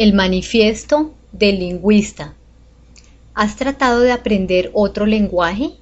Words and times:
El 0.00 0.14
manifiesto 0.14 1.12
del 1.30 1.58
lingüista. 1.58 2.32
¿Has 3.34 3.56
tratado 3.56 4.00
de 4.00 4.12
aprender 4.12 4.70
otro 4.72 5.04
lenguaje? 5.04 5.72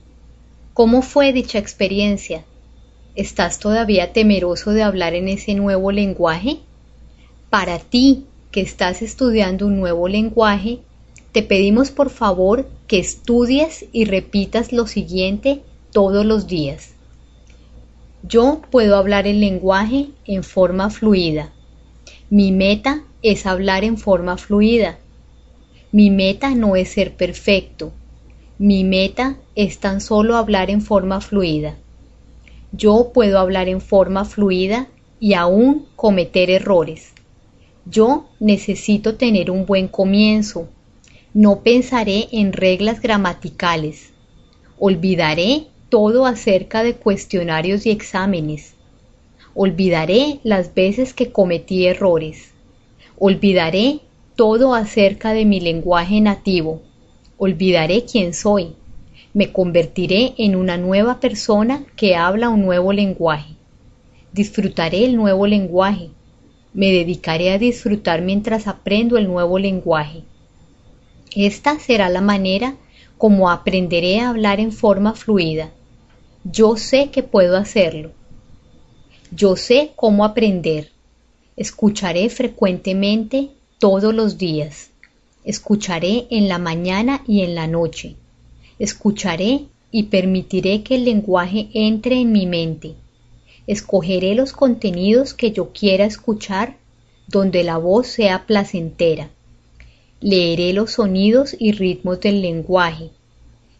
¿Cómo 0.74 1.02
fue 1.02 1.32
dicha 1.32 1.60
experiencia? 1.60 2.44
¿Estás 3.14 3.60
todavía 3.60 4.12
temeroso 4.12 4.72
de 4.72 4.82
hablar 4.82 5.14
en 5.14 5.28
ese 5.28 5.54
nuevo 5.54 5.92
lenguaje? 5.92 6.56
Para 7.48 7.78
ti, 7.78 8.24
que 8.50 8.60
estás 8.60 9.02
estudiando 9.02 9.68
un 9.68 9.78
nuevo 9.78 10.08
lenguaje, 10.08 10.80
te 11.30 11.44
pedimos 11.44 11.92
por 11.92 12.10
favor 12.10 12.68
que 12.88 12.98
estudies 12.98 13.84
y 13.92 14.04
repitas 14.04 14.72
lo 14.72 14.88
siguiente 14.88 15.62
todos 15.92 16.26
los 16.26 16.48
días. 16.48 16.94
Yo 18.24 18.62
puedo 18.68 18.96
hablar 18.96 19.28
el 19.28 19.38
lenguaje 19.38 20.08
en 20.24 20.42
forma 20.42 20.90
fluida. 20.90 21.52
Mi 22.30 22.50
meta 22.50 23.04
es 23.22 23.46
hablar 23.46 23.84
en 23.84 23.98
forma 23.98 24.36
fluida. 24.36 24.98
Mi 25.90 26.10
meta 26.10 26.54
no 26.54 26.76
es 26.76 26.90
ser 26.90 27.14
perfecto. 27.14 27.92
Mi 28.58 28.84
meta 28.84 29.36
es 29.54 29.78
tan 29.78 30.00
solo 30.00 30.36
hablar 30.36 30.70
en 30.70 30.82
forma 30.82 31.20
fluida. 31.20 31.76
Yo 32.72 33.10
puedo 33.14 33.38
hablar 33.38 33.68
en 33.68 33.80
forma 33.80 34.24
fluida 34.24 34.88
y 35.20 35.34
aún 35.34 35.86
cometer 35.96 36.50
errores. 36.50 37.12
Yo 37.86 38.26
necesito 38.38 39.14
tener 39.14 39.50
un 39.50 39.64
buen 39.64 39.88
comienzo. 39.88 40.68
No 41.32 41.60
pensaré 41.60 42.28
en 42.32 42.52
reglas 42.52 43.00
gramaticales. 43.00 44.10
Olvidaré 44.78 45.66
todo 45.88 46.26
acerca 46.26 46.82
de 46.82 46.94
cuestionarios 46.94 47.86
y 47.86 47.90
exámenes. 47.90 48.74
Olvidaré 49.54 50.40
las 50.44 50.74
veces 50.74 51.14
que 51.14 51.32
cometí 51.32 51.86
errores. 51.86 52.52
Olvidaré 53.20 53.98
todo 54.36 54.74
acerca 54.74 55.32
de 55.32 55.44
mi 55.44 55.58
lenguaje 55.58 56.20
nativo. 56.20 56.82
Olvidaré 57.36 58.04
quién 58.04 58.32
soy. 58.32 58.76
Me 59.34 59.50
convertiré 59.50 60.34
en 60.38 60.54
una 60.54 60.76
nueva 60.76 61.18
persona 61.18 61.84
que 61.96 62.14
habla 62.14 62.48
un 62.48 62.62
nuevo 62.62 62.92
lenguaje. 62.92 63.56
Disfrutaré 64.32 65.04
el 65.04 65.16
nuevo 65.16 65.48
lenguaje. 65.48 66.10
Me 66.72 66.92
dedicaré 66.92 67.50
a 67.50 67.58
disfrutar 67.58 68.22
mientras 68.22 68.68
aprendo 68.68 69.18
el 69.18 69.26
nuevo 69.26 69.58
lenguaje. 69.58 70.22
Esta 71.34 71.80
será 71.80 72.08
la 72.10 72.20
manera 72.20 72.76
como 73.16 73.50
aprenderé 73.50 74.20
a 74.20 74.28
hablar 74.28 74.60
en 74.60 74.70
forma 74.70 75.14
fluida. 75.14 75.72
Yo 76.44 76.76
sé 76.76 77.10
que 77.10 77.24
puedo 77.24 77.56
hacerlo. 77.56 78.12
Yo 79.32 79.56
sé 79.56 79.90
cómo 79.96 80.24
aprender. 80.24 80.92
Escucharé 81.58 82.30
frecuentemente 82.30 83.48
todos 83.80 84.14
los 84.14 84.38
días. 84.38 84.90
Escucharé 85.44 86.28
en 86.30 86.46
la 86.46 86.58
mañana 86.60 87.24
y 87.26 87.42
en 87.42 87.56
la 87.56 87.66
noche. 87.66 88.14
Escucharé 88.78 89.64
y 89.90 90.04
permitiré 90.04 90.84
que 90.84 90.94
el 90.94 91.04
lenguaje 91.04 91.68
entre 91.74 92.20
en 92.20 92.30
mi 92.30 92.46
mente. 92.46 92.94
Escogeré 93.66 94.36
los 94.36 94.52
contenidos 94.52 95.34
que 95.34 95.50
yo 95.50 95.72
quiera 95.72 96.04
escuchar 96.04 96.76
donde 97.26 97.64
la 97.64 97.76
voz 97.76 98.06
sea 98.06 98.46
placentera. 98.46 99.28
Leeré 100.20 100.72
los 100.72 100.92
sonidos 100.92 101.56
y 101.58 101.72
ritmos 101.72 102.20
del 102.20 102.40
lenguaje. 102.40 103.10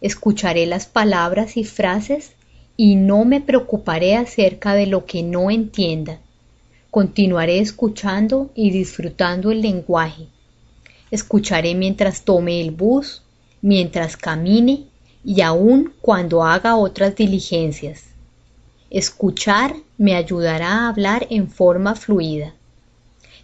Escucharé 0.01 0.67
las 0.67 0.89
palabras 0.89 1.56
y 1.56 1.62
frases 1.62 2.33
y 2.77 2.97
no 2.97 3.25
me 3.25 3.41
preocuparé 3.41 4.17
acerca 4.17 4.75
de 4.75 4.87
lo 4.87 5.06
que 5.06 5.23
no 5.23 5.49
entienda. 5.49 6.19
Continuaré 6.91 7.58
escuchando 7.58 8.50
y 8.55 8.70
disfrutando 8.70 9.50
el 9.50 9.61
lenguaje. 9.61 10.27
Escucharé 11.11 11.75
mientras 11.75 12.22
tome 12.22 12.61
el 12.61 12.70
bus, 12.70 13.22
mientras 13.62 14.17
camine 14.17 14.84
y 15.25 15.41
aun 15.42 15.92
cuando 16.00 16.44
haga 16.44 16.77
otras 16.77 17.16
diligencias. 17.16 18.04
Escuchar 18.91 19.77
me 19.97 20.15
ayudará 20.15 20.72
a 20.72 20.88
hablar 20.88 21.27
en 21.31 21.48
forma 21.48 21.94
fluida. 21.94 22.54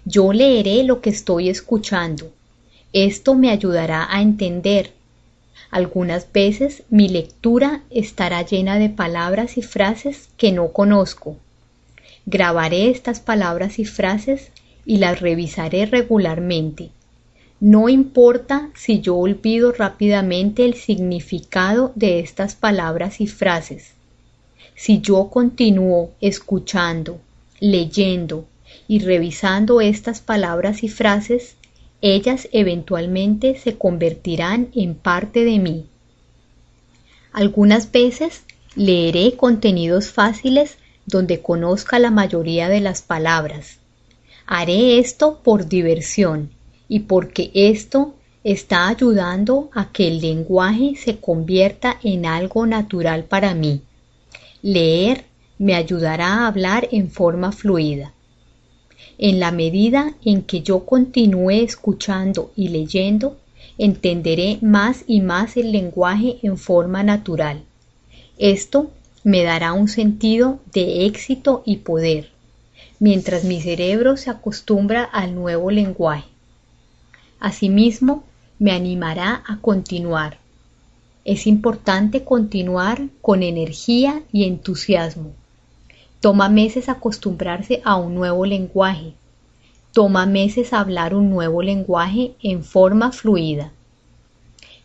Yo 0.04 0.32
leeré 0.32 0.84
lo 0.84 1.00
que 1.00 1.10
estoy 1.10 1.48
escuchando. 1.48 2.30
Esto 2.92 3.34
me 3.34 3.50
ayudará 3.50 4.06
a 4.10 4.22
entender 4.22 4.92
algunas 5.74 6.30
veces 6.32 6.84
mi 6.88 7.08
lectura 7.08 7.82
estará 7.90 8.42
llena 8.42 8.78
de 8.78 8.90
palabras 8.90 9.58
y 9.58 9.62
frases 9.62 10.28
que 10.36 10.52
no 10.52 10.72
conozco. 10.72 11.36
Grabaré 12.26 12.90
estas 12.90 13.20
palabras 13.20 13.78
y 13.78 13.84
frases 13.84 14.50
y 14.86 14.96
las 14.96 15.20
revisaré 15.20 15.86
regularmente. 15.86 16.90
No 17.60 17.88
importa 17.88 18.70
si 18.74 19.00
yo 19.00 19.16
olvido 19.16 19.72
rápidamente 19.72 20.64
el 20.64 20.74
significado 20.74 21.92
de 21.94 22.20
estas 22.20 22.54
palabras 22.54 23.20
y 23.20 23.26
frases. 23.26 23.92
Si 24.74 25.00
yo 25.00 25.28
continúo 25.30 26.10
escuchando, 26.20 27.20
leyendo 27.60 28.46
y 28.88 28.98
revisando 28.98 29.80
estas 29.80 30.20
palabras 30.20 30.82
y 30.82 30.88
frases, 30.88 31.56
ellas 32.00 32.48
eventualmente 32.52 33.56
se 33.56 33.78
convertirán 33.78 34.68
en 34.74 34.94
parte 34.94 35.44
de 35.44 35.58
mí. 35.58 35.86
Algunas 37.32 37.90
veces 37.90 38.42
leeré 38.76 39.36
contenidos 39.36 40.10
fáciles 40.10 40.76
donde 41.06 41.40
conozca 41.40 41.98
la 41.98 42.10
mayoría 42.10 42.68
de 42.68 42.80
las 42.80 43.02
palabras. 43.02 43.78
Haré 44.46 44.98
esto 44.98 45.40
por 45.42 45.68
diversión 45.68 46.50
y 46.88 47.00
porque 47.00 47.50
esto 47.54 48.14
está 48.42 48.88
ayudando 48.88 49.70
a 49.72 49.90
que 49.90 50.08
el 50.08 50.20
lenguaje 50.20 50.94
se 50.96 51.18
convierta 51.18 51.98
en 52.02 52.26
algo 52.26 52.66
natural 52.66 53.24
para 53.24 53.54
mí. 53.54 53.80
Leer 54.62 55.24
me 55.58 55.74
ayudará 55.74 56.26
a 56.26 56.46
hablar 56.46 56.88
en 56.90 57.10
forma 57.10 57.52
fluida. 57.52 58.12
En 59.18 59.40
la 59.40 59.52
medida 59.52 60.14
en 60.24 60.42
que 60.42 60.60
yo 60.60 60.84
continúe 60.84 61.50
escuchando 61.50 62.50
y 62.56 62.68
leyendo, 62.68 63.38
entenderé 63.78 64.58
más 64.60 65.04
y 65.06 65.20
más 65.20 65.56
el 65.56 65.72
lenguaje 65.72 66.38
en 66.42 66.58
forma 66.58 67.02
natural. 67.02 67.62
Esto 68.38 68.90
me 69.24 69.42
dará 69.42 69.72
un 69.72 69.88
sentido 69.88 70.60
de 70.72 71.06
éxito 71.06 71.62
y 71.64 71.78
poder, 71.78 72.30
mientras 73.00 73.44
mi 73.44 73.58
cerebro 73.60 74.18
se 74.18 74.28
acostumbra 74.28 75.02
al 75.02 75.34
nuevo 75.34 75.70
lenguaje. 75.70 76.28
Asimismo, 77.40 78.24
me 78.58 78.72
animará 78.72 79.42
a 79.46 79.60
continuar. 79.62 80.38
Es 81.24 81.46
importante 81.46 82.22
continuar 82.22 83.08
con 83.22 83.42
energía 83.42 84.22
y 84.30 84.44
entusiasmo. 84.44 85.32
Toma 86.20 86.50
meses 86.50 86.90
acostumbrarse 86.90 87.80
a 87.82 87.96
un 87.96 88.14
nuevo 88.14 88.44
lenguaje. 88.44 89.14
Toma 89.92 90.26
meses 90.26 90.74
hablar 90.74 91.14
un 91.14 91.30
nuevo 91.30 91.62
lenguaje 91.62 92.34
en 92.42 92.62
forma 92.62 93.10
fluida. 93.10 93.72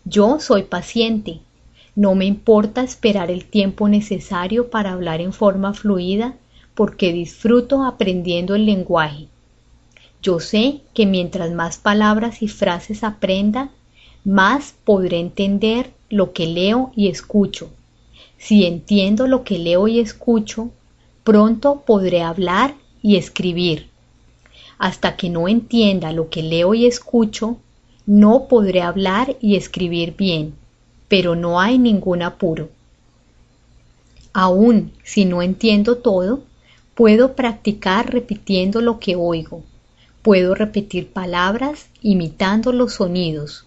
Yo 0.06 0.40
soy 0.40 0.64
paciente. 0.64 1.42
No 1.96 2.16
me 2.16 2.26
importa 2.26 2.82
esperar 2.82 3.32
el 3.32 3.46
tiempo 3.46 3.90
necesario 3.90 4.70
para 4.70 4.94
hablar 4.94 5.22
en 5.22 5.34
forma 5.34 5.74
fluida 5.74 6.36
porque 6.76 7.12
disfruto 7.12 7.84
aprendiendo 7.84 8.56
el 8.56 8.66
lenguaje. 8.66 9.28
Yo 10.22 10.40
sé 10.40 10.82
que 10.94 11.06
mientras 11.06 11.52
más 11.52 11.78
palabras 11.78 12.42
y 12.42 12.48
frases 12.48 13.04
aprenda, 13.04 13.70
más 14.24 14.76
podré 14.84 15.20
entender 15.20 15.92
lo 16.10 16.34
que 16.34 16.46
leo 16.46 16.92
y 16.96 17.08
escucho. 17.08 17.70
Si 18.38 18.66
entiendo 18.66 19.28
lo 19.28 19.44
que 19.44 19.60
leo 19.60 19.88
y 19.88 20.00
escucho, 20.00 20.72
Pronto 21.30 21.84
podré 21.86 22.24
hablar 22.24 22.74
y 23.04 23.18
escribir. 23.18 23.88
Hasta 24.80 25.16
que 25.16 25.30
no 25.30 25.48
entienda 25.48 26.12
lo 26.12 26.30
que 26.30 26.42
leo 26.42 26.74
y 26.74 26.88
escucho, 26.88 27.58
no 28.08 28.48
podré 28.48 28.82
hablar 28.82 29.36
y 29.40 29.56
escribir 29.56 30.16
bien, 30.18 30.56
pero 31.10 31.36
no 31.36 31.60
hay 31.60 31.78
ningún 31.78 32.22
apuro. 32.22 32.70
Aún 34.32 34.94
si 35.04 35.26
no 35.26 35.42
entiendo 35.42 35.98
todo, 35.98 36.44
puedo 36.96 37.36
practicar 37.36 38.14
repitiendo 38.14 38.80
lo 38.80 39.00
que 39.00 39.18
oigo. 39.18 39.64
Puedo 40.22 40.56
repetir 40.56 41.10
palabras 41.10 41.90
imitando 42.02 42.72
los 42.72 42.94
sonidos. 42.94 43.66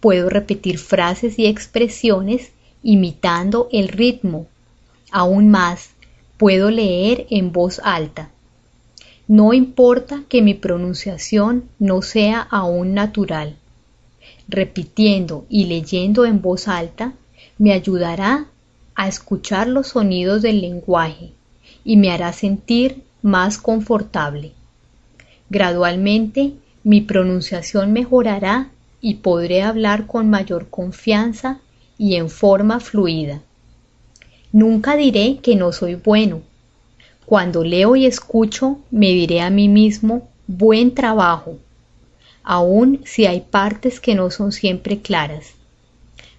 Puedo 0.00 0.28
repetir 0.28 0.76
frases 0.76 1.38
y 1.38 1.46
expresiones 1.46 2.52
imitando 2.82 3.68
el 3.72 3.88
ritmo. 3.88 4.46
Aún 5.10 5.48
más, 5.48 5.90
Puedo 6.40 6.70
leer 6.70 7.26
en 7.28 7.52
voz 7.52 7.82
alta. 7.84 8.30
No 9.28 9.52
importa 9.52 10.22
que 10.26 10.40
mi 10.40 10.54
pronunciación 10.54 11.68
no 11.78 12.00
sea 12.00 12.40
aún 12.40 12.94
natural. 12.94 13.58
Repitiendo 14.52 15.46
y 15.48 15.66
leyendo 15.66 16.26
en 16.26 16.42
voz 16.42 16.66
alta 16.66 17.12
me 17.56 17.72
ayudará 17.72 18.46
a 18.96 19.06
escuchar 19.06 19.68
los 19.68 19.86
sonidos 19.88 20.42
del 20.42 20.60
lenguaje 20.60 21.30
y 21.84 21.96
me 21.96 22.10
hará 22.10 22.32
sentir 22.32 23.04
más 23.22 23.58
confortable. 23.58 24.50
Gradualmente 25.50 26.54
mi 26.82 27.00
pronunciación 27.00 27.92
mejorará 27.92 28.70
y 29.00 29.14
podré 29.16 29.62
hablar 29.62 30.08
con 30.08 30.28
mayor 30.28 30.68
confianza 30.68 31.60
y 31.96 32.16
en 32.16 32.28
forma 32.28 32.80
fluida. 32.80 33.42
Nunca 34.50 34.96
diré 34.96 35.38
que 35.40 35.54
no 35.54 35.70
soy 35.70 35.94
bueno. 35.94 36.42
Cuando 37.24 37.62
leo 37.62 37.94
y 37.94 38.04
escucho, 38.04 38.80
me 38.90 39.10
diré 39.10 39.42
a 39.42 39.50
mí 39.50 39.68
mismo, 39.68 40.28
buen 40.48 40.92
trabajo, 40.92 41.56
aun 42.42 43.00
si 43.04 43.26
hay 43.26 43.40
partes 43.40 44.00
que 44.00 44.14
no 44.14 44.30
son 44.30 44.52
siempre 44.52 45.00
claras. 45.00 45.52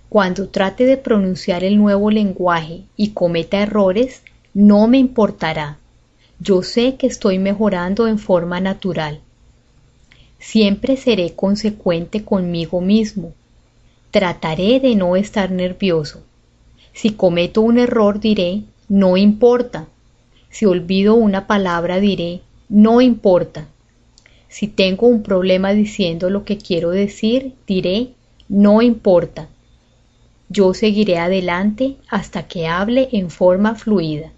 Cuando 0.10 0.50
trate 0.50 0.86
de 0.86 0.98
pronunciar 0.98 1.64
el 1.64 1.78
nuevo 1.78 2.12
lenguaje 2.12 2.82
y 2.98 3.12
cometa 3.12 3.62
errores, 3.62 4.24
no 4.54 4.88
me 4.88 4.98
importará. 4.98 5.78
Yo 6.40 6.64
sé 6.64 6.96
que 6.96 7.08
estoy 7.08 7.40
mejorando 7.40 8.08
en 8.08 8.20
forma 8.20 8.60
natural. 8.60 9.22
Siempre 10.40 10.98
seré 10.98 11.34
consecuente 11.34 12.26
conmigo 12.26 12.82
mismo. 12.82 13.34
Trataré 14.10 14.80
de 14.80 14.96
no 14.96 15.16
estar 15.16 15.52
nervioso. 15.52 16.24
Si 16.94 17.12
cometo 17.12 17.62
un 17.62 17.78
error 17.78 18.20
diré, 18.20 18.64
no 18.90 19.16
importa. 19.16 19.88
Si 20.50 20.66
olvido 20.66 21.16
una 21.16 21.48
palabra 21.48 22.00
diré, 22.00 22.42
no 22.68 23.00
importa. 23.00 23.68
Si 24.52 24.68
tengo 24.68 25.08
un 25.08 25.24
problema 25.24 25.74
diciendo 25.74 26.30
lo 26.30 26.46
que 26.46 26.60
quiero 26.60 26.92
decir, 26.92 27.54
diré, 27.66 28.10
no 28.48 28.84
importa 28.84 29.50
yo 30.52 30.74
seguiré 30.74 31.18
adelante 31.18 31.96
hasta 32.10 32.46
que 32.46 32.68
hable 32.68 33.08
en 33.14 33.30
forma 33.30 33.76
fluida. 33.76 34.34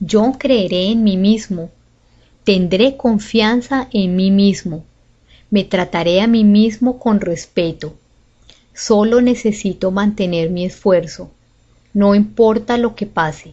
Yo 0.00 0.32
creeré 0.38 0.86
en 0.86 1.04
mí 1.04 1.18
mismo, 1.18 1.70
tendré 2.44 2.96
confianza 2.96 3.88
en 3.92 4.16
mí 4.16 4.30
mismo, 4.30 4.84
me 5.50 5.64
trataré 5.64 6.22
a 6.22 6.26
mí 6.26 6.44
mismo 6.44 6.98
con 6.98 7.20
respeto. 7.20 7.94
Solo 8.72 9.20
necesito 9.20 9.90
mantener 9.90 10.48
mi 10.48 10.64
esfuerzo, 10.64 11.30
no 11.92 12.14
importa 12.14 12.78
lo 12.78 12.94
que 12.94 13.04
pase. 13.04 13.52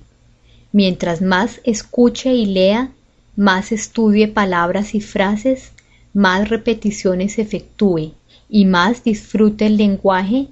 Mientras 0.72 1.22
más 1.22 1.60
escuche 1.66 2.34
y 2.34 2.46
lea, 2.46 2.92
más 3.36 3.72
estudie 3.72 4.28
palabras 4.28 4.96
y 4.96 5.02
frases, 5.02 5.72
más 6.14 6.50
repeticiones 6.50 7.40
efectúe 7.40 8.14
y 8.50 8.66
más 8.66 9.04
disfrute 9.04 9.66
el 9.66 9.78
lenguaje, 9.78 10.48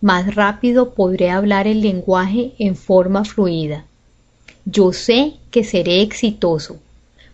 más 0.00 0.34
rápido 0.34 0.94
podré 0.94 1.30
hablar 1.30 1.66
el 1.66 1.80
lenguaje 1.80 2.52
en 2.58 2.76
forma 2.76 3.24
fluida. 3.24 3.86
Yo 4.64 4.92
sé 4.92 5.34
que 5.50 5.64
seré 5.64 6.02
exitoso. 6.02 6.78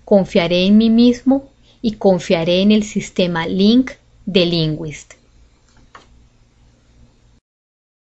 Confiaré 0.05 0.67
en 0.67 0.77
mí 0.77 0.91
mismo 0.91 1.49
y 1.81 1.93
confiaré 1.93 2.61
en 2.61 2.71
el 2.71 2.85
sistema 2.85 3.47
Link 3.47 3.93
de 4.27 4.47
Linguist. 4.47 5.15